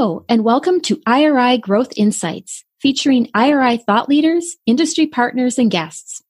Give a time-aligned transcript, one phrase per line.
[0.00, 6.22] Hello, and welcome to IRI Growth Insights, featuring IRI thought leaders, industry partners, and guests.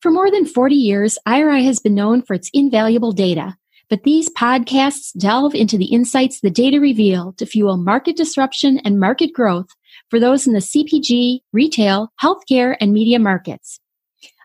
[0.00, 3.56] For more than 40 years, IRI has been known for its invaluable data,
[3.88, 9.00] but these podcasts delve into the insights the data reveal to fuel market disruption and
[9.00, 9.70] market growth
[10.08, 13.80] for those in the CPG, retail, healthcare, and media markets.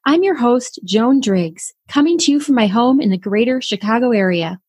[0.07, 4.09] I'm your host, Joan Driggs, coming to you from my home in the greater Chicago
[4.09, 4.59] area.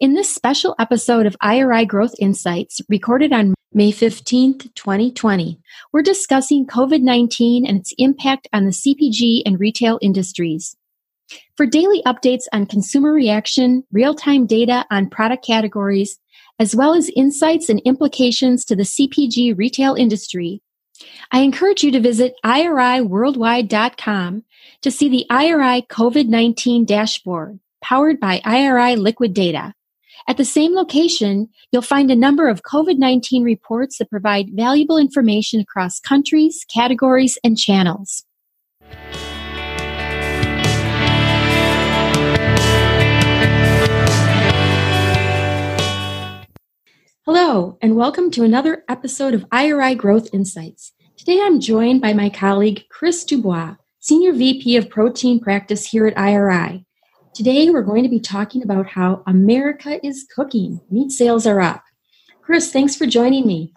[0.00, 5.60] In this special episode of IRI Growth Insights, recorded on May 15th, 2020,
[5.92, 10.74] we're discussing COVID 19 and its impact on the CPG and retail industries.
[11.56, 16.18] For daily updates on consumer reaction, real time data on product categories,
[16.58, 20.62] as well as insights and implications to the CPG retail industry,
[21.30, 24.44] I encourage you to visit IRIworldwide.com
[24.80, 29.74] to see the IRI COVID 19 dashboard powered by IRI Liquid Data
[30.28, 34.96] at the same location, you'll find a number of COVID 19 reports that provide valuable
[34.96, 38.24] information across countries, categories, and channels.
[47.24, 50.92] Hello, and welcome to another episode of IRI Growth Insights.
[51.16, 56.18] Today I'm joined by my colleague Chris Dubois, Senior VP of Protein Practice here at
[56.18, 56.84] IRI.
[57.34, 60.82] Today, we're going to be talking about how America is cooking.
[60.90, 61.82] Meat sales are up.
[62.42, 63.72] Chris, thanks for joining me.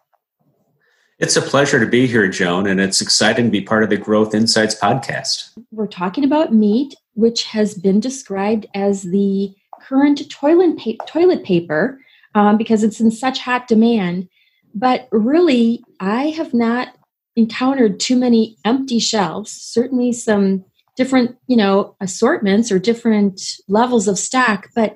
[1.20, 3.96] It's a pleasure to be here, Joan, and it's exciting to be part of the
[3.96, 5.52] Growth Insights podcast.
[5.72, 12.02] We're talking about meat, which has been described as the current toilet, pa- toilet paper
[12.34, 14.28] um, because it's in such hot demand.
[14.74, 16.90] But really, I have not
[17.38, 19.50] encountered too many empty shelves.
[19.50, 24.96] Certainly, some different, you know, assortments or different levels of stock, but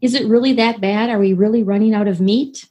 [0.00, 1.10] is it really that bad?
[1.10, 2.66] Are we really running out of meat?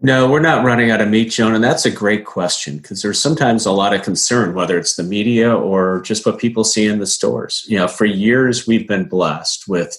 [0.00, 3.20] No, we're not running out of meat, Joan, and that's a great question because there's
[3.20, 7.00] sometimes a lot of concern, whether it's the media or just what people see in
[7.00, 7.64] the stores.
[7.68, 9.98] You know, for years we've been blessed with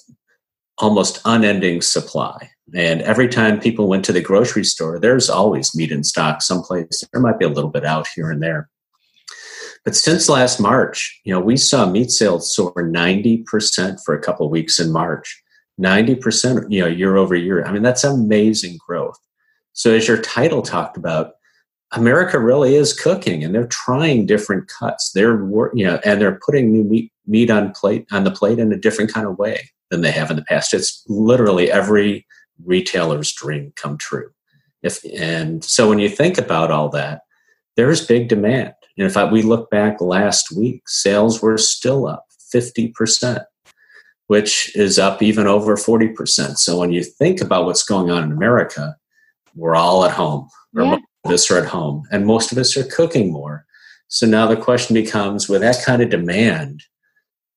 [0.78, 2.50] almost unending supply.
[2.74, 7.04] And every time people went to the grocery store, there's always meat in stock someplace.
[7.12, 8.70] There might be a little bit out here and there.
[9.86, 14.46] But since last March, you know, we saw meat sales soar 90% for a couple
[14.46, 15.42] of weeks in March.
[15.80, 17.64] 90%, you know, year over year.
[17.64, 19.18] I mean, that's amazing growth.
[19.74, 21.34] So as your title talked about,
[21.92, 25.12] America really is cooking and they're trying different cuts.
[25.12, 25.40] They're
[25.74, 28.78] you know, and they're putting new meat meat on plate on the plate in a
[28.78, 30.74] different kind of way than they have in the past.
[30.74, 32.28] It's literally every
[32.64, 34.30] retailer's dream come true.
[34.84, 37.22] If and so when you think about all that,
[37.76, 38.74] there's big demand.
[39.00, 43.46] And in fact, we look back last week, sales were still up 50%,
[44.28, 46.58] which is up even over 40%.
[46.58, 48.98] So when you think about what's going on in America,
[49.56, 50.90] we're all at home, or yeah.
[50.90, 53.66] most of us are at home, and most of us are cooking more.
[54.10, 56.84] So now the question becomes with that kind of demand,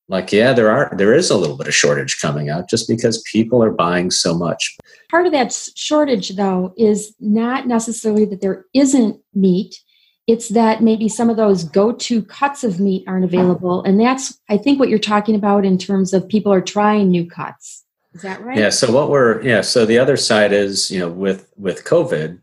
[0.09, 3.23] like yeah there are there is a little bit of shortage coming out just because
[3.23, 4.77] people are buying so much
[5.11, 9.81] part of that shortage though is not necessarily that there isn't meat
[10.27, 13.83] it's that maybe some of those go-to cuts of meat aren't available.
[13.83, 17.29] And that's i think what you're talking about in terms of people are trying new
[17.29, 17.85] cuts.
[18.15, 18.59] Is that right?
[18.59, 22.39] Yeah so what we're yeah so the other side is you know with with covid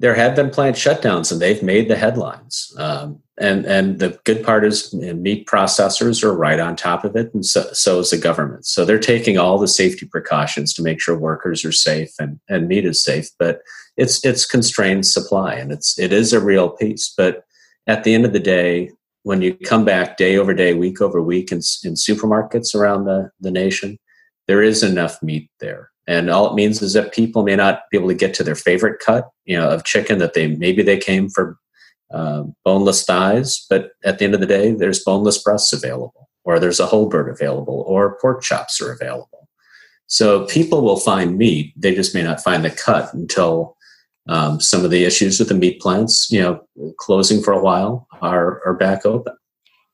[0.00, 2.74] there have been plant shutdowns and they've made the headlines.
[2.78, 7.04] Um, and and the good part is you know, meat processors are right on top
[7.04, 8.66] of it and so, so is the government.
[8.66, 12.68] So they're taking all the safety precautions to make sure workers are safe and, and
[12.68, 13.28] meat is safe.
[13.38, 13.60] But
[14.00, 17.44] it's it's constrained supply and it's it is a real piece but
[17.86, 18.90] at the end of the day
[19.22, 23.30] when you come back day over day week over week in, in supermarkets around the,
[23.40, 23.98] the nation
[24.48, 25.90] there is enough meat there.
[26.08, 28.56] And all it means is that people may not be able to get to their
[28.56, 31.58] favorite cut you know of chicken that they maybe they came for
[32.12, 36.58] uh, boneless thighs but at the end of the day there's boneless breasts available or
[36.58, 39.48] there's a whole bird available or pork chops are available.
[40.08, 43.76] So people will find meat they just may not find the cut until
[44.30, 46.60] um, some of the issues with the meat plants, you know,
[46.98, 49.34] closing for a while are, are back open.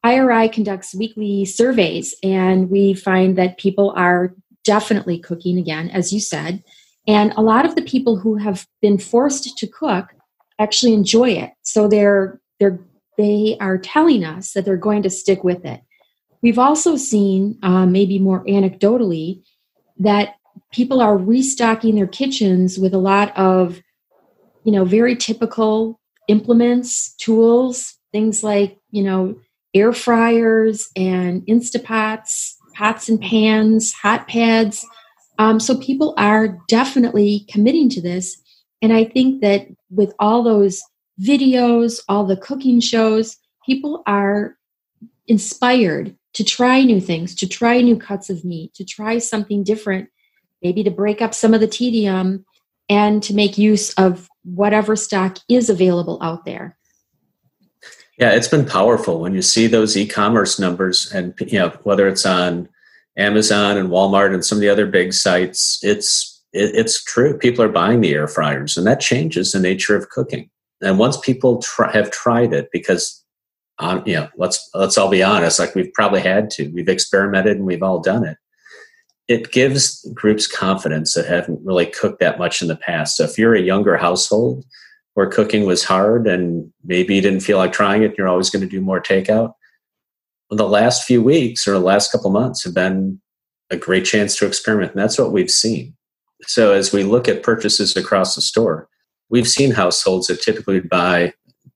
[0.04, 6.20] IRI conducts weekly surveys, and we find that people are definitely cooking again, as you
[6.20, 6.62] said.
[7.08, 10.10] And a lot of the people who have been forced to cook
[10.60, 11.52] actually enjoy it.
[11.62, 12.78] So they're they're
[13.16, 15.80] they are telling us that they're going to stick with it.
[16.42, 19.42] We've also seen, uh, maybe more anecdotally,
[19.98, 20.34] that
[20.72, 23.80] people are restocking their kitchens with a lot of
[24.66, 29.38] you know, very typical implements, tools, things like, you know,
[29.74, 34.84] air fryers and Instapots, pots and pans, hot pads.
[35.38, 38.36] Um, so people are definitely committing to this.
[38.82, 40.82] And I think that with all those
[41.22, 44.56] videos, all the cooking shows, people are
[45.28, 50.08] inspired to try new things, to try new cuts of meat, to try something different,
[50.60, 52.44] maybe to break up some of the tedium
[52.88, 56.76] and to make use of whatever stock is available out there.
[58.18, 62.24] Yeah, it's been powerful when you see those e-commerce numbers and you know whether it's
[62.24, 62.68] on
[63.16, 67.36] Amazon and Walmart and some of the other big sites, it's it, it's true.
[67.36, 70.50] People are buying the air fryers, and that changes the nature of cooking.
[70.82, 73.22] And once people try, have tried it, because
[73.78, 77.56] um, you know, let's let's all be honest, like we've probably had to, we've experimented
[77.56, 78.36] and we've all done it.
[79.28, 83.16] It gives groups confidence that haven't really cooked that much in the past.
[83.16, 84.64] So if you're a younger household
[85.14, 88.62] where cooking was hard and maybe you didn't feel like trying it, you're always going
[88.62, 89.54] to do more takeout.
[90.48, 93.20] Well, the last few weeks or the last couple months have been
[93.70, 95.96] a great chance to experiment, and that's what we've seen.
[96.42, 98.88] So as we look at purchases across the store,
[99.28, 101.32] we've seen households that typically buy,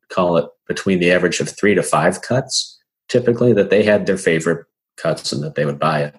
[0.08, 4.18] call it between the average of three to five cuts, typically that they had their
[4.18, 4.66] favorite
[4.96, 6.14] cuts and that they would buy it.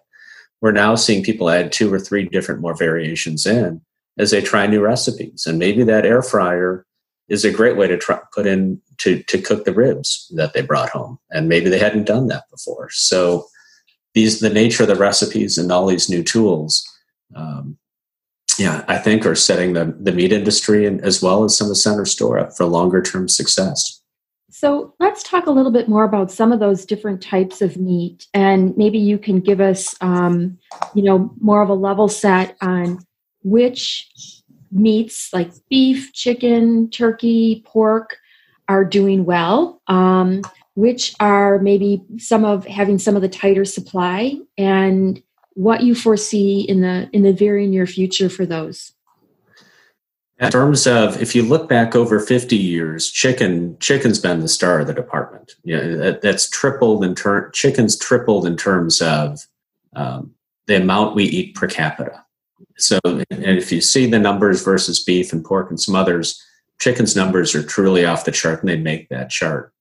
[0.61, 3.81] We're now seeing people add two or three different more variations in
[4.17, 5.45] as they try new recipes.
[5.47, 6.85] And maybe that air fryer
[7.29, 10.61] is a great way to try, put in to, to cook the ribs that they
[10.61, 11.17] brought home.
[11.31, 12.89] And maybe they hadn't done that before.
[12.91, 13.47] So
[14.13, 16.87] these, the nature of the recipes and all these new tools,
[17.35, 17.77] um,
[18.59, 21.69] yeah, I think are setting the, the meat industry and as well as some of
[21.69, 24.00] the center store up for longer term success.
[24.51, 28.27] So let's talk a little bit more about some of those different types of meat,
[28.33, 30.57] and maybe you can give us, um,
[30.94, 33.00] you know, more of a level set on
[33.44, 34.09] which
[34.71, 38.18] meats like beef, chicken, turkey, pork
[38.68, 40.42] are doing well, um,
[40.75, 46.62] which are maybe some of having some of the tighter supply, and what you foresee
[46.62, 48.94] in the in the very near future for those.
[50.41, 54.79] In terms of, if you look back over 50 years, chicken chicken's been the star
[54.79, 55.55] of the department.
[55.63, 57.51] You know, that, that's tripled in turn.
[57.53, 59.39] Chicken's tripled in terms of
[59.95, 60.33] um,
[60.65, 62.25] the amount we eat per capita.
[62.77, 66.43] So, and if you see the numbers versus beef and pork and some others,
[66.79, 69.71] chicken's numbers are truly off the chart, and they make that chart.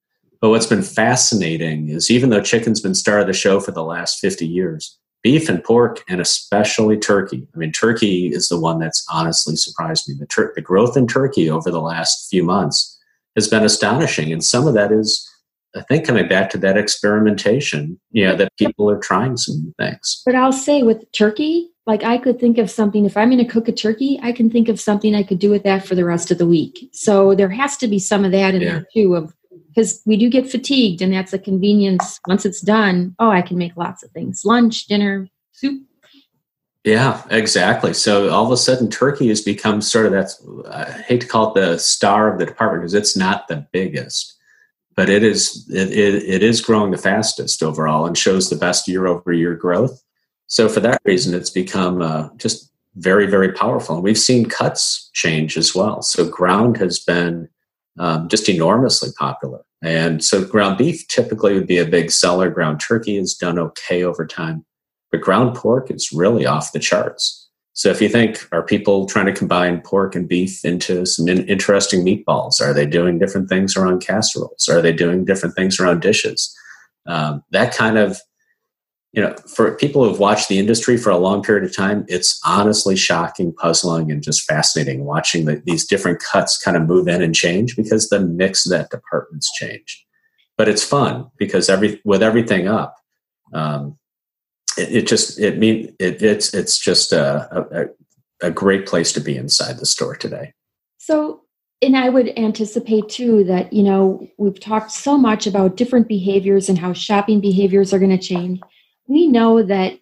[0.43, 3.85] But what's been fascinating is even though chicken's been star of the show for the
[3.85, 7.47] last 50 years, beef and pork, and especially turkey.
[7.55, 10.15] I mean, turkey is the one that's honestly surprised me.
[10.19, 12.99] The, tur- the growth in turkey over the last few months
[13.37, 14.33] has been astonishing.
[14.33, 15.29] And some of that is,
[15.77, 19.75] I think, coming back to that experimentation, you know, that people are trying some new
[19.79, 20.23] things.
[20.25, 23.51] But I'll say with turkey, like I could think of something, if I'm going to
[23.51, 26.05] cook a turkey, I can think of something I could do with that for the
[26.05, 26.89] rest of the week.
[26.93, 28.71] So there has to be some of that in yeah.
[28.71, 29.35] there too of
[29.73, 32.21] because we do get fatigued and that's a convenience.
[32.27, 34.43] Once it's done oh i can make lots of things.
[34.45, 35.83] Lunch dinner soup.
[36.85, 37.93] Yeah exactly.
[37.93, 41.53] So all of a sudden turkey has become sort of that's i hate to call
[41.53, 44.37] it the star of the department because it's not the biggest
[44.97, 48.87] but it is it, it, it is growing the fastest overall and shows the best
[48.87, 50.03] year over year growth.
[50.47, 53.95] So for that reason it's become uh, just very very powerful.
[53.95, 56.03] And we've seen cuts change as well.
[56.03, 57.49] So ground has been
[57.99, 59.61] um, just enormously popular.
[59.83, 62.51] And so ground beef typically would be a big seller.
[62.51, 64.65] Ground turkey has done okay over time,
[65.11, 67.49] but ground pork is really off the charts.
[67.73, 71.49] So if you think, are people trying to combine pork and beef into some in-
[71.49, 72.61] interesting meatballs?
[72.61, 74.69] Are they doing different things around casseroles?
[74.69, 76.55] Are they doing different things around dishes?
[77.07, 78.21] Um, that kind of
[79.13, 82.41] you know, for people who've watched the industry for a long period of time, it's
[82.45, 87.21] honestly shocking, puzzling, and just fascinating watching the, these different cuts kind of move in
[87.21, 90.05] and change because the mix of that department's changed.
[90.57, 92.97] But it's fun because every with everything up,
[93.53, 93.99] um,
[94.79, 97.49] it, it, just it mean it, it's it's just a,
[98.41, 100.53] a a great place to be inside the store today.
[100.99, 101.43] So
[101.83, 106.69] and I would anticipate too that, you know, we've talked so much about different behaviors
[106.69, 108.61] and how shopping behaviors are going to change
[109.11, 109.99] we know that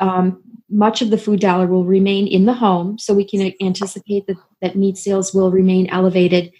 [0.00, 4.26] um, much of the food dollar will remain in the home, so we can anticipate
[4.26, 6.50] that, that meat sales will remain elevated.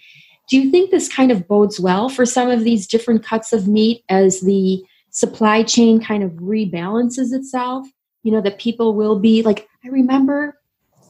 [0.47, 3.67] Do you think this kind of bodes well for some of these different cuts of
[3.67, 7.87] meat as the supply chain kind of rebalances itself?
[8.21, 10.55] You know, that people will be like, I remember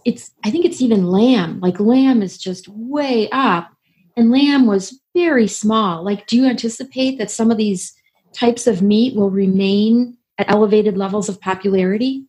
[0.05, 1.59] it's, I think it's even lamb.
[1.59, 3.69] Like, lamb is just way up,
[4.15, 6.03] and lamb was very small.
[6.03, 7.93] Like, do you anticipate that some of these
[8.33, 12.25] types of meat will remain at elevated levels of popularity?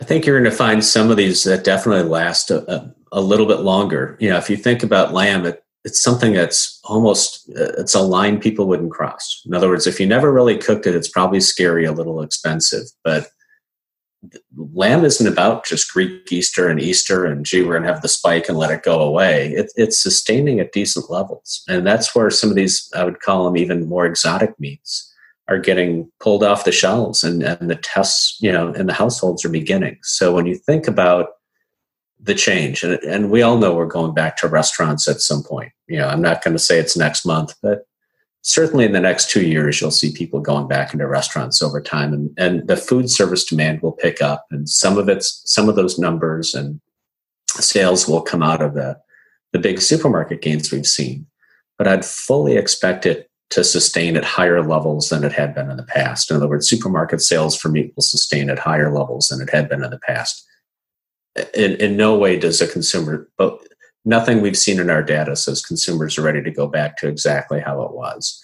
[0.00, 3.20] I think you're going to find some of these that definitely last a, a, a
[3.20, 4.16] little bit longer.
[4.20, 8.00] You know, if you think about lamb, it, it's something that's almost uh, it's a
[8.00, 9.42] line people wouldn't cross.
[9.46, 12.84] In other words, if you never really cooked it, it's probably scary, a little expensive.
[13.04, 13.28] But
[14.56, 18.48] lamb isn't about just Greek Easter and Easter and gee, we're to have the spike
[18.48, 19.52] and let it go away.
[19.52, 21.62] It, it's sustaining at decent levels.
[21.68, 25.12] And that's where some of these, I would call them even more exotic meats,
[25.48, 29.44] are getting pulled off the shelves and, and the tests, you know, in the households
[29.44, 29.98] are beginning.
[30.02, 31.28] So when you think about
[32.18, 35.72] the change, and, and we all know we're going back to restaurants at some point,
[35.86, 37.86] you know, I'm not going to say it's next month, but
[38.42, 42.12] certainly in the next two years, you'll see people going back into restaurants over time,
[42.12, 45.76] and, and the food service demand will pick up, and some of it's some of
[45.76, 46.80] those numbers and
[47.48, 48.96] sales will come out of the
[49.52, 51.26] the big supermarket gains we've seen.
[51.76, 55.76] But I'd fully expect it to sustain at higher levels than it had been in
[55.76, 56.30] the past.
[56.30, 59.68] In other words, supermarket sales for meat will sustain at higher levels than it had
[59.68, 60.44] been in the past.
[61.54, 63.58] In, in no way does a consumer, but
[64.04, 67.60] nothing we've seen in our data says consumers are ready to go back to exactly
[67.60, 68.40] how it was.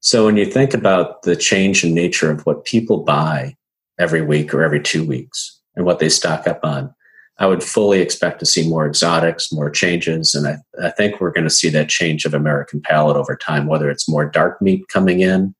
[0.00, 3.56] So when you think about the change in nature of what people buy
[3.98, 6.94] every week or every two weeks and what they stock up on,
[7.38, 10.34] I would fully expect to see more exotics, more changes.
[10.34, 13.66] And I, I think we're going to see that change of American palate over time,
[13.66, 15.54] whether it's more dark meat coming in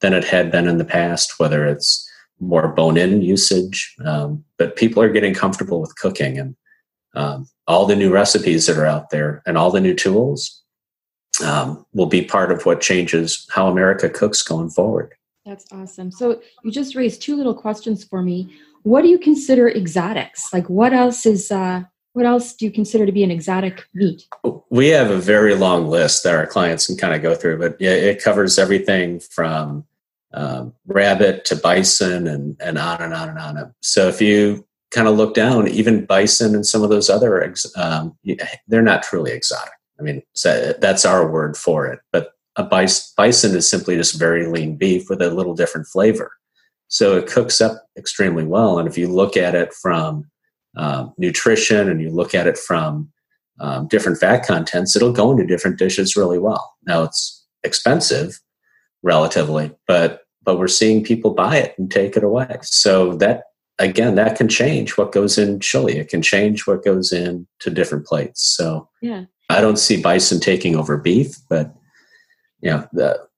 [0.00, 3.94] than it had been in the past, whether it's more bone in usage.
[4.04, 6.38] Um, but people are getting comfortable with cooking.
[6.38, 6.56] And
[7.14, 10.62] um, all the new recipes that are out there and all the new tools
[11.44, 15.14] um, will be part of what changes how America cooks going forward.
[15.44, 16.10] That's awesome.
[16.10, 18.54] So you just raised two little questions for me.
[18.84, 20.52] What do you consider exotics?
[20.52, 24.22] Like what else is uh, what else do you consider to be an exotic meat?
[24.70, 27.76] We have a very long list that our clients can kind of go through, but
[27.80, 29.84] yeah, it covers everything from
[30.32, 33.74] um, rabbit to bison and, and on and on and on.
[33.80, 38.16] So if you kind of look down, even bison and some of those other, um,
[38.68, 39.72] they're not truly exotic.
[39.98, 40.22] I mean,
[40.78, 42.00] that's our word for it.
[42.12, 46.32] But a bison is simply just very lean beef with a little different flavor.
[46.94, 48.78] So it cooks up extremely well.
[48.78, 50.30] And if you look at it from
[50.76, 53.10] um, nutrition and you look at it from
[53.58, 56.72] um, different fat contents, it'll go into different dishes really well.
[56.86, 58.40] Now it's expensive
[59.02, 62.58] relatively, but but we're seeing people buy it and take it away.
[62.62, 63.42] So that
[63.80, 65.98] again, that can change what goes in chili.
[65.98, 68.40] It can change what goes in to different plates.
[68.56, 71.74] So yeah, I don't see bison taking over beef, but
[72.60, 73.28] you know, the, the,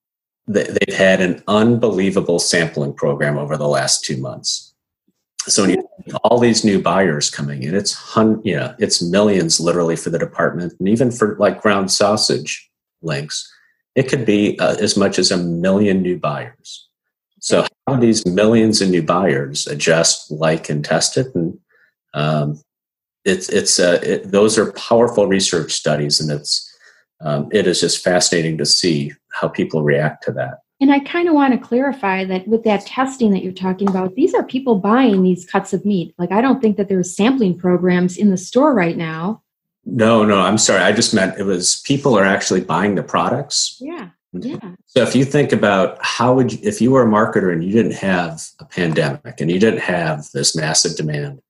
[0.47, 4.73] they've had an unbelievable sampling program over the last two months.
[5.49, 5.89] So when you
[6.25, 10.19] all these new buyers coming in, it's hun- you know, it's millions literally for the
[10.19, 12.69] department, and even for like ground sausage
[13.03, 13.53] links,
[13.95, 16.89] it could be uh, as much as a million new buyers.
[17.41, 21.59] So how these millions of new buyers adjust, like, and test it, and
[22.15, 22.61] um,
[23.25, 26.69] it's it's uh, it, those are powerful research studies, and it's
[27.21, 30.61] um, it is just fascinating to see how people react to that.
[30.81, 34.15] And I kind of want to clarify that with that testing that you're talking about,
[34.15, 36.15] these are people buying these cuts of meat.
[36.19, 39.43] Like I don't think that there's sampling programs in the store right now.
[39.87, 40.83] No, no, I'm sorry.
[40.83, 43.79] I just meant it was people are actually buying the products.
[43.81, 44.11] Yeah.
[44.35, 44.49] Mm-hmm.
[44.49, 44.75] Yeah.
[44.85, 47.73] So if you think about how would you, if you were a marketer and you
[47.73, 51.41] didn't have a pandemic and you didn't have this massive demand,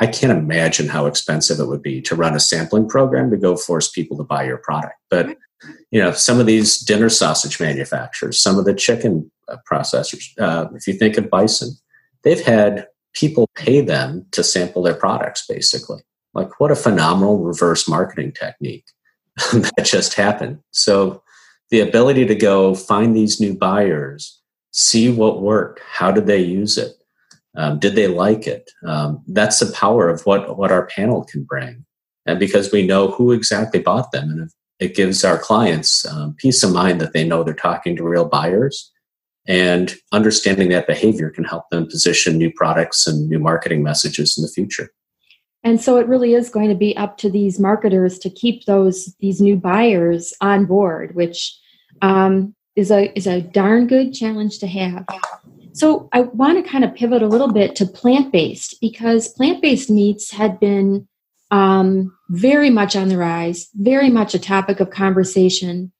[0.00, 3.54] I can't imagine how expensive it would be to run a sampling program to go
[3.54, 4.96] force people to buy your product.
[5.10, 5.36] But
[5.90, 10.68] you know, some of these dinner sausage manufacturers, some of the chicken uh, processors, uh,
[10.74, 11.72] if you think of Bison,
[12.22, 15.46] they've had people pay them to sample their products.
[15.46, 16.00] Basically,
[16.32, 18.86] like what a phenomenal reverse marketing technique
[19.52, 20.60] that just happened.
[20.70, 21.22] So
[21.70, 24.40] the ability to go find these new buyers,
[24.70, 26.92] see what worked, how did they use it,
[27.56, 28.70] um, did they like it?
[28.86, 31.84] Um, that's the power of what what our panel can bring,
[32.26, 36.62] and because we know who exactly bought them, and it gives our clients um, peace
[36.62, 38.90] of mind that they know they're talking to real buyers,
[39.46, 44.42] and understanding that behavior can help them position new products and new marketing messages in
[44.42, 44.90] the future.
[45.62, 49.14] And so it really is going to be up to these marketers to keep those
[49.20, 51.54] these new buyers on board, which
[52.00, 55.04] um, is a is a darn good challenge to have.
[55.72, 59.62] So I want to kind of pivot a little bit to plant based because plant
[59.62, 61.06] based meats had been
[61.50, 65.92] um, very much on the rise, very much a topic of conversation,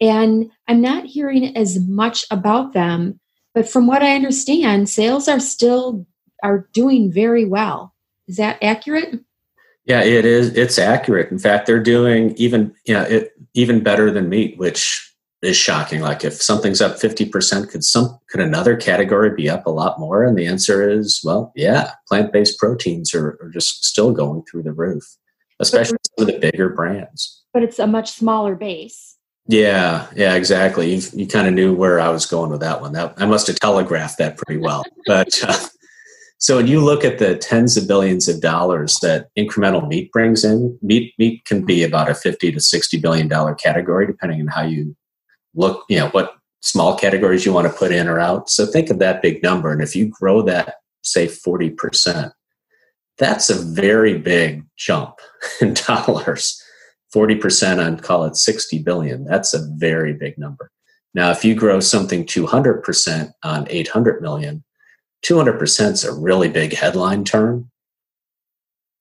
[0.00, 3.20] and I'm not hearing as much about them.
[3.54, 6.06] But from what I understand, sales are still
[6.42, 7.94] are doing very well.
[8.26, 9.20] Is that accurate?
[9.84, 10.56] Yeah, it is.
[10.56, 11.30] It's accurate.
[11.30, 15.11] In fact, they're doing even you know it, even better than meat, which
[15.42, 16.00] is shocking.
[16.00, 20.22] Like if something's up 50%, could some could another category be up a lot more?
[20.24, 24.72] And the answer is, well, yeah, plant-based proteins are, are just still going through the
[24.72, 25.04] roof,
[25.58, 27.42] especially some of the bigger brands.
[27.52, 29.16] But it's a much smaller base.
[29.48, 30.94] Yeah, yeah, exactly.
[30.94, 32.92] You, you kind of knew where I was going with that one.
[32.92, 34.84] That I must have telegraphed that pretty well.
[35.06, 35.58] but uh,
[36.38, 40.44] So when you look at the tens of billions of dollars that incremental meat brings
[40.44, 44.46] in, meat meat can be about a fifty to sixty billion dollar category, depending on
[44.48, 44.96] how you
[45.54, 45.84] look.
[45.88, 48.48] You know what small categories you want to put in or out.
[48.48, 52.32] So think of that big number, and if you grow that, say forty percent,
[53.18, 55.16] that's a very big jump
[55.60, 56.60] in dollars.
[57.12, 59.24] Forty percent on call it sixty billion.
[59.24, 60.70] That's a very big number.
[61.14, 64.64] Now, if you grow something two hundred percent on eight hundred million
[65.22, 67.70] 200% is a really big headline term,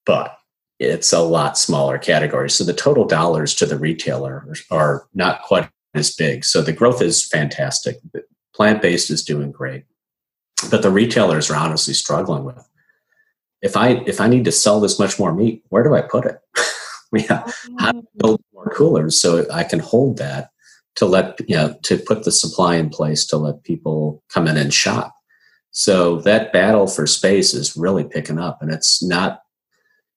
[0.06, 0.38] but
[0.80, 2.50] it's a lot smaller category.
[2.50, 6.46] So the total dollars to the retailer are not quite as big.
[6.46, 7.98] So the growth is fantastic.
[8.54, 9.86] Plant based is doing great,
[10.70, 12.68] but the retailers are honestly struggling with.
[13.62, 16.26] If I if I need to sell this much more meat, where do I put
[16.26, 16.40] it?
[17.14, 20.50] yeah, how to build more coolers so I can hold that
[20.96, 24.58] to let you know to put the supply in place to let people come in
[24.58, 25.16] and shop.
[25.72, 29.42] So that battle for space is really picking up, and it's not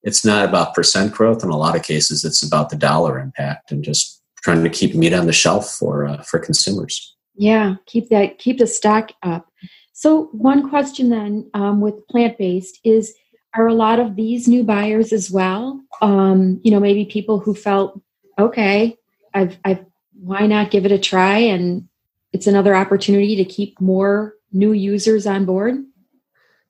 [0.02, 1.44] it's not about percent growth.
[1.44, 4.13] In a lot of cases, it's about the dollar impact and just
[4.44, 7.16] trying to keep meat on the shelf for uh, for consumers.
[7.34, 9.50] Yeah, keep that keep the stock up.
[9.92, 13.14] So one question then um, with plant based is:
[13.54, 15.80] Are a lot of these new buyers as well?
[16.00, 18.00] Um, you know, maybe people who felt
[18.38, 18.96] okay,
[19.34, 19.84] I've I've
[20.20, 21.88] why not give it a try and
[22.32, 25.84] it's another opportunity to keep more new users on board?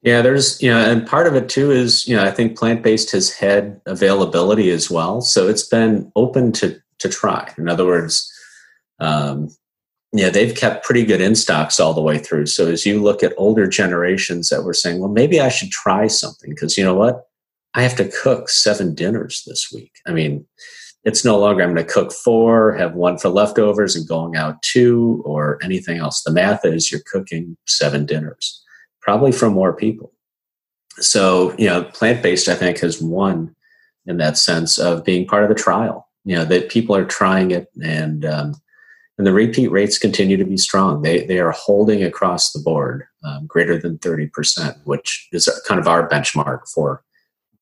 [0.03, 2.83] Yeah, there's, you know, and part of it too is, you know, I think plant
[2.83, 5.23] based has had availability as well.
[5.23, 7.53] So it's been open to, to try.
[7.59, 8.31] In other words,
[9.01, 9.49] um,
[10.13, 12.47] yeah, they've kept pretty good in stocks all the way through.
[12.47, 16.07] So as you look at older generations that were saying, well, maybe I should try
[16.07, 17.27] something because you know what?
[17.75, 19.91] I have to cook seven dinners this week.
[20.07, 20.47] I mean,
[21.03, 24.63] it's no longer I'm going to cook four, have one for leftovers, and going out
[24.63, 26.23] two, or anything else.
[26.23, 28.63] The math is you're cooking seven dinners,
[29.03, 30.13] probably for more people.
[30.99, 33.55] So, you know, plant based, I think, has won
[34.07, 36.09] in that sense of being part of the trial.
[36.25, 38.55] You know, that people are trying it and, um,
[39.19, 41.03] and the repeat rates continue to be strong.
[41.03, 45.87] They, they are holding across the board um, greater than 30%, which is kind of
[45.87, 47.05] our benchmark for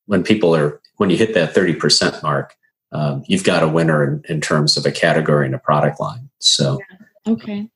[0.06, 2.54] when people are, when you hit that 30% mark,
[2.92, 6.28] um, you've got a winner in, in, terms of a category and a product line.
[6.38, 7.32] So, yeah.
[7.32, 7.68] okay.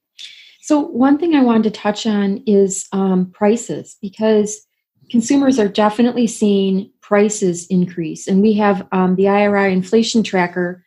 [0.61, 4.66] So, one thing I wanted to touch on is um, prices because
[5.11, 8.27] consumers are definitely seeing prices increase.
[8.27, 10.85] And we have um, the IRI inflation tracker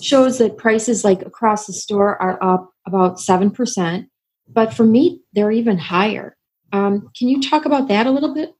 [0.00, 4.06] shows that prices like across the store are up about 7%.
[4.48, 6.36] But for meat, they're even higher.
[6.72, 8.54] Um, can you talk about that a little bit?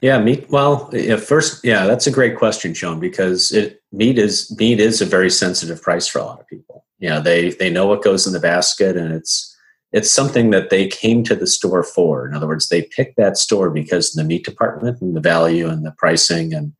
[0.00, 0.48] Yeah, meat.
[0.50, 5.00] Well, yeah, first, yeah, that's a great question, Joan, because it, meat is meat is
[5.00, 6.84] a very sensitive price for a lot of people.
[6.98, 9.55] You know, they they know what goes in the basket, and it's
[9.92, 12.26] it's something that they came to the store for.
[12.26, 15.84] In other words, they picked that store because the meat department and the value and
[15.84, 16.72] the pricing and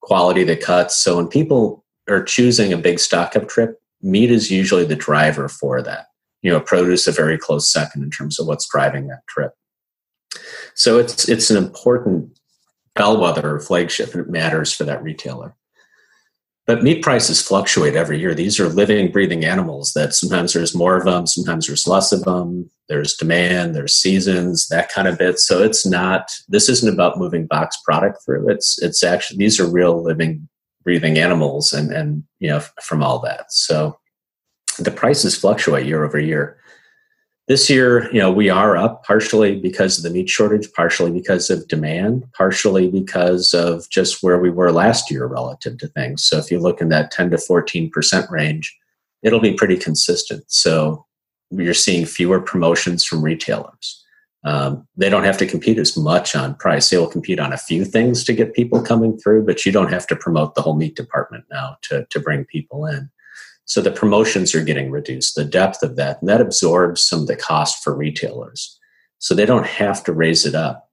[0.00, 0.96] quality the cuts.
[0.96, 5.48] So when people are choosing a big stock up trip, meat is usually the driver
[5.48, 6.06] for that.
[6.42, 9.52] You know, produce a very close second in terms of what's driving that trip.
[10.74, 12.38] So it's it's an important
[12.94, 15.54] bellwether or flagship, and it matters for that retailer.
[16.66, 18.34] But meat prices fluctuate every year.
[18.34, 22.22] These are living, breathing animals that sometimes there's more of them, sometimes there's less of
[22.22, 22.70] them.
[22.88, 25.38] There's demand, there's seasons, that kind of bit.
[25.38, 26.30] So it's not.
[26.48, 28.50] This isn't about moving box product through.
[28.50, 30.48] It's it's actually these are real, living,
[30.84, 33.50] breathing animals, and and you know from all that.
[33.52, 33.98] So
[34.78, 36.58] the prices fluctuate year over year.
[37.48, 41.50] This year, you know, we are up partially because of the meat shortage, partially because
[41.50, 46.24] of demand, partially because of just where we were last year relative to things.
[46.24, 48.76] So if you look in that 10 to 14% range,
[49.22, 50.44] it'll be pretty consistent.
[50.46, 51.04] So
[51.50, 54.04] you're seeing fewer promotions from retailers.
[54.44, 56.90] Um, they don't have to compete as much on price.
[56.90, 59.92] They will compete on a few things to get people coming through, but you don't
[59.92, 63.10] have to promote the whole meat department now to, to bring people in.
[63.72, 67.26] So the promotions are getting reduced, the depth of that, and that absorbs some of
[67.26, 68.78] the cost for retailers.
[69.18, 70.90] So they don't have to raise it up.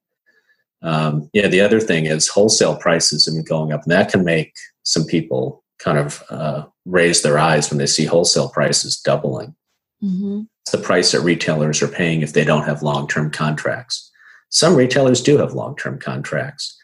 [0.82, 4.24] Um, yeah, the other thing is wholesale prices have been going up, and that can
[4.24, 9.54] make some people kind of uh, raise their eyes when they see wholesale prices doubling.
[10.02, 10.44] Mm-hmm.
[10.62, 14.10] It's the price that retailers are paying if they don't have long term contracts.
[14.52, 16.82] Some retailers do have long term contracts,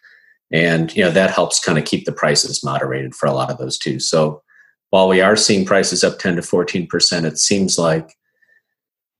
[0.51, 3.59] and you know that helps kind of keep the prices moderated for a lot of
[3.59, 4.01] those too.
[4.01, 4.41] So
[4.89, 8.15] while we are seeing prices up 10 to 14%, it seems like,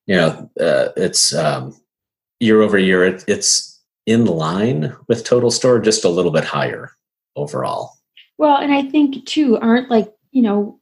[0.06, 1.75] you know, uh, it's um,
[2.39, 6.91] year over year, it, it's in line with total store, just a little bit higher
[7.36, 7.93] overall.
[8.38, 10.80] Well, and I think too, aren't like, you know,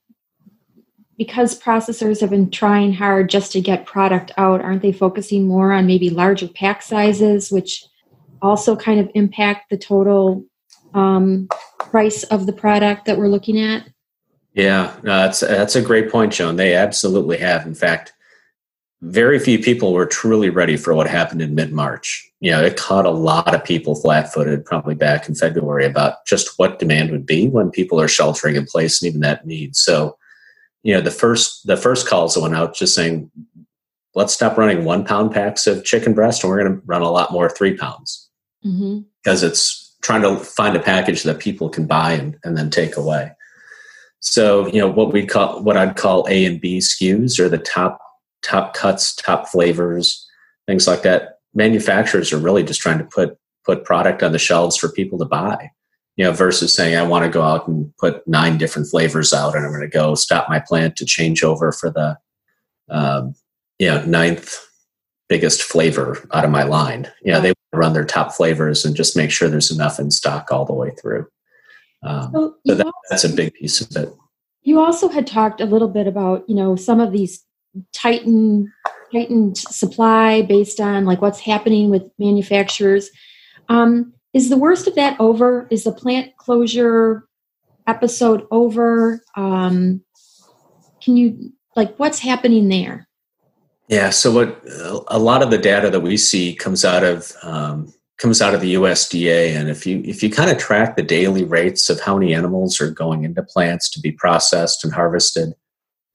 [1.17, 5.71] because processors have been trying hard just to get product out, aren't they focusing more
[5.71, 7.85] on maybe larger pack sizes, which
[8.41, 10.43] also kind of impact the total
[10.93, 11.47] um,
[11.79, 13.87] price of the product that we're looking at?
[14.53, 16.57] Yeah, no, that's that's a great point, Joan.
[16.57, 17.65] They absolutely have.
[17.65, 18.13] In fact,
[19.01, 22.29] very few people were truly ready for what happened in mid March.
[22.39, 26.25] You know, it caught a lot of people flat footed, probably back in February, about
[26.25, 29.75] just what demand would be when people are sheltering in place and even that need.
[29.75, 30.17] So,
[30.83, 33.31] you know, the first the first calls that went out just saying,
[34.15, 37.11] let's stop running one pound packs of chicken breast and we're going to run a
[37.11, 38.29] lot more three pounds
[38.63, 38.99] mm-hmm.
[39.23, 42.97] because it's trying to find a package that people can buy and, and then take
[42.97, 43.31] away.
[44.23, 47.57] So, you know, what we call what I'd call A and B SKUs or the
[47.57, 47.99] top
[48.41, 50.25] top cuts, top flavors,
[50.65, 51.39] things like that.
[51.53, 55.25] Manufacturers are really just trying to put put product on the shelves for people to
[55.25, 55.69] buy.
[56.15, 59.55] You know, versus saying I want to go out and put nine different flavors out,
[59.55, 62.17] and I'm going to go stop my plant to change over for the,
[62.89, 63.35] um,
[63.77, 64.57] you know, ninth
[65.27, 67.11] biggest flavor out of my line.
[67.23, 70.49] You know, they run their top flavors and just make sure there's enough in stock
[70.51, 71.27] all the way through.
[72.03, 74.13] Um, so, so that, also, that's a big piece of it.
[74.63, 77.43] You also had talked a little bit about you know some of these
[77.91, 78.71] tighten
[79.11, 83.09] tightened supply based on like what's happening with manufacturers.
[83.69, 85.67] Um, is the worst of that over?
[85.69, 87.27] Is the plant closure
[87.87, 89.23] episode over?
[89.35, 90.03] Um,
[91.01, 93.07] can you like what's happening there?
[93.87, 94.61] Yeah, so what
[95.09, 98.61] a lot of the data that we see comes out of um, comes out of
[98.61, 102.17] the USDA, and if you if you kind of track the daily rates of how
[102.17, 105.53] many animals are going into plants to be processed and harvested,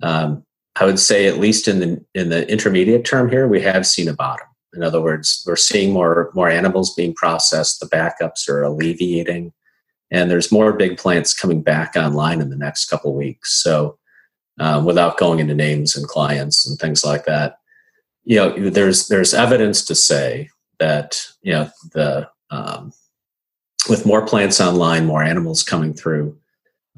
[0.02, 0.42] um,
[0.76, 4.08] I would say at least in the in the intermediate term here, we have seen
[4.08, 4.46] a bottom.
[4.72, 7.78] In other words, we're seeing more more animals being processed.
[7.78, 9.52] The backups are alleviating,
[10.10, 13.62] and there's more big plants coming back online in the next couple weeks.
[13.62, 13.98] So,
[14.58, 17.58] um, without going into names and clients and things like that,
[18.24, 22.92] you know, there's there's evidence to say that you know the um,
[23.88, 26.36] with more plants online, more animals coming through,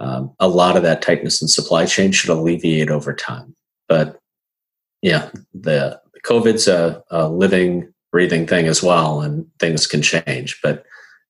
[0.01, 3.55] um, a lot of that tightness in supply chain should alleviate over time.
[3.89, 4.19] But
[5.03, 10.59] yeah, the, COVID's a, a, living, breathing thing as well, and things can change.
[10.63, 10.85] But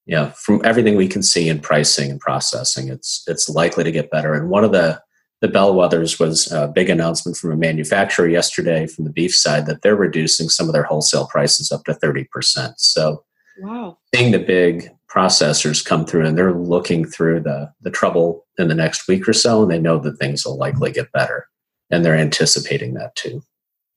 [0.05, 4.11] yeah, from everything we can see in pricing and processing, it's it's likely to get
[4.11, 4.35] better.
[4.35, 5.01] And one of the
[5.41, 9.83] the bellwethers was a big announcement from a manufacturer yesterday from the beef side that
[9.83, 12.75] they're reducing some of their wholesale prices up to 30%.
[12.77, 13.25] So
[13.59, 13.97] wow.
[14.15, 18.75] seeing the big processors come through and they're looking through the, the trouble in the
[18.75, 21.49] next week or so and they know that things will likely get better
[21.91, 23.43] and they're anticipating that too.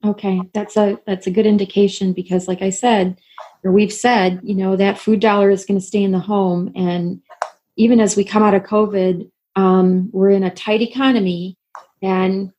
[0.06, 3.20] Okay, that's a that's a good indication because like I said
[3.64, 6.72] or we've said, you know, that food dollar is going to stay in the home
[6.76, 7.22] and
[7.76, 11.58] even as we come out of COVID, um, we're in a tight economy,
[12.02, 12.52] and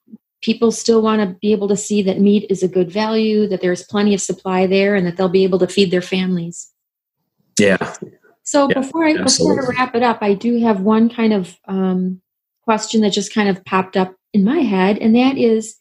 [0.42, 3.61] people still want to be able to see that meat is a good value, that
[3.61, 6.70] there's plenty of supply there, and that they'll be able to feed their families.
[7.59, 7.94] Yeah.
[8.42, 9.57] So yeah, before I absolutely.
[9.57, 12.20] before I wrap it up, I do have one kind of um,
[12.62, 15.76] question that just kind of popped up in my head, and that is,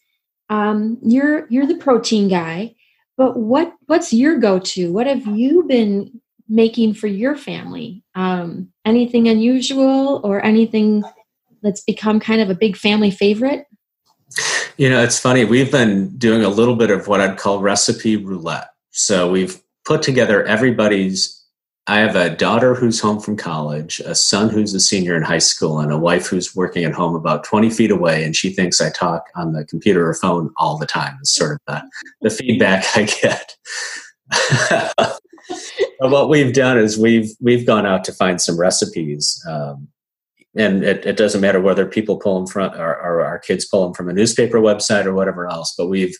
[0.48, 2.74] um, you're you're the protein guy,
[3.16, 4.92] but what what's your go to?
[4.92, 8.02] What have you been making for your family?
[8.14, 11.02] Um, anything unusual or anything
[11.62, 13.66] that's become kind of a big family favorite?
[14.76, 15.44] You know, it's funny.
[15.44, 18.70] We've been doing a little bit of what I'd call recipe roulette.
[18.90, 21.40] So we've put together everybody's.
[21.86, 25.38] I have a daughter who's home from college, a son who's a senior in high
[25.38, 28.24] school, and a wife who's working at home about 20 feet away.
[28.24, 31.52] And she thinks I talk on the computer or phone all the time, is sort
[31.52, 31.82] of the,
[32.22, 33.56] the feedback I get.
[35.98, 39.88] what we've done is we've we've gone out to find some recipes, um,
[40.56, 43.84] and it, it, doesn't matter whether people pull them from or, or, our kids pull
[43.84, 45.74] them from a newspaper website or whatever else.
[45.76, 46.16] But we've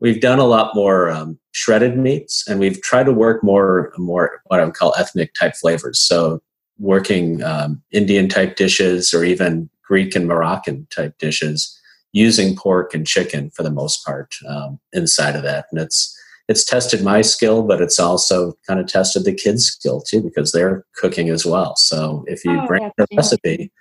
[0.00, 4.42] we've done a lot more um, shredded meats, and we've tried to work more more
[4.46, 6.00] what I would call ethnic type flavors.
[6.00, 6.42] So
[6.78, 11.78] working um, Indian type dishes or even Greek and Moroccan type dishes
[12.12, 16.16] using pork and chicken for the most part um, inside of that, and it's
[16.48, 20.52] it's tested my skill, but it's also kind of tested the kids' skill too because
[20.52, 21.74] they're cooking as well.
[21.76, 23.72] So if you oh, bring a recipe,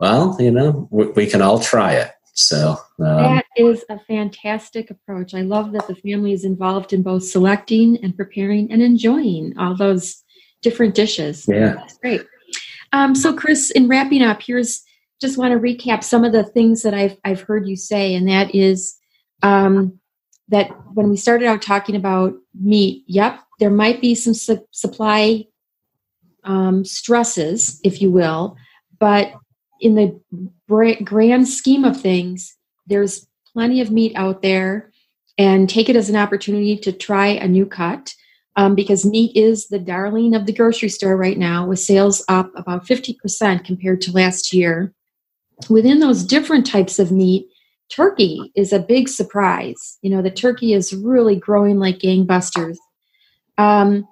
[0.00, 2.12] well, you know, we, we, can all try it.
[2.32, 5.34] So um, that is a fantastic approach.
[5.34, 9.76] I love that the family is involved in both selecting and preparing and enjoying all
[9.76, 10.22] those
[10.62, 11.46] different dishes.
[11.46, 12.22] Yeah, that's great.
[12.92, 14.82] Um, so, Chris, in wrapping up, here's
[15.20, 18.28] just want to recap some of the things that I've I've heard you say, and
[18.28, 18.96] that is.
[19.42, 20.00] Um,
[20.48, 25.46] that when we started out talking about meat, yep, there might be some su- supply
[26.44, 28.56] um, stresses, if you will,
[28.98, 29.32] but
[29.80, 30.20] in the
[30.68, 34.90] bra- grand scheme of things, there's plenty of meat out there,
[35.38, 38.14] and take it as an opportunity to try a new cut.
[38.56, 42.52] um, because meat is the darling of the grocery store right now, with sales up
[42.54, 44.92] about 50% compared to last year.
[45.68, 47.48] Within those different types of meat,
[47.90, 49.98] turkey is a big surprise.
[50.02, 52.76] You know, the turkey is really growing like gangbusters.
[53.58, 54.06] Um,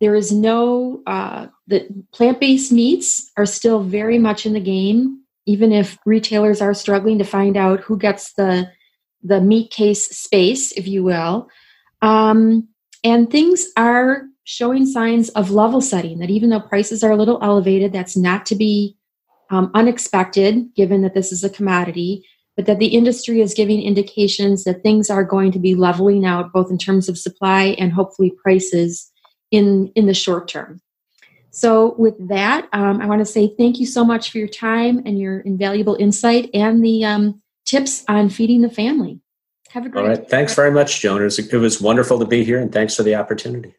[0.00, 5.22] there is no, uh, the plant based meats are still very much in the game,
[5.46, 8.70] even if retailers are struggling to find out who gets the,
[9.22, 11.48] the meat case space, if you will.
[12.00, 12.68] Um,
[13.04, 17.38] and things are showing signs of level setting, that even though prices are a little
[17.42, 18.96] elevated, that's not to be
[19.50, 24.64] um, unexpected given that this is a commodity, but that the industry is giving indications
[24.64, 28.32] that things are going to be leveling out both in terms of supply and hopefully
[28.42, 29.10] prices
[29.50, 30.80] in, in the short term.
[31.54, 35.02] So, with that, um, I want to say thank you so much for your time
[35.04, 39.20] and your invaluable insight and the um, tips on feeding the family.
[39.68, 40.18] Have a great All right.
[40.18, 40.28] Day.
[40.28, 41.20] Thanks very much, Joan.
[41.20, 43.74] It was, it was wonderful to be here, and thanks for the opportunity.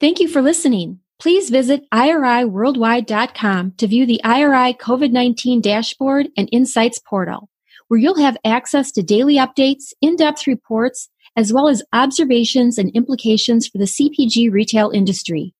[0.00, 0.98] Thank you for listening.
[1.18, 7.48] Please visit IRIworldwide.com to view the IRI COVID 19 dashboard and insights portal,
[7.88, 12.90] where you'll have access to daily updates, in depth reports, as well as observations and
[12.94, 15.54] implications for the CPG retail industry.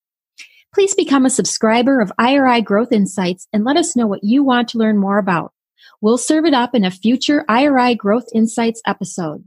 [0.74, 4.68] Please become a subscriber of IRI Growth Insights and let us know what you want
[4.68, 5.52] to learn more about.
[6.00, 9.44] We'll serve it up in a future IRI Growth Insights episode.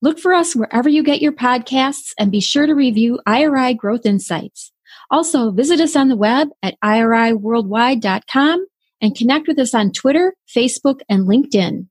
[0.00, 4.06] Look for us wherever you get your podcasts and be sure to review IRI Growth
[4.06, 4.72] Insights.
[5.10, 8.66] Also, visit us on the web at iriworldwide.com
[9.00, 11.86] and connect with us on Twitter, Facebook, and LinkedIn.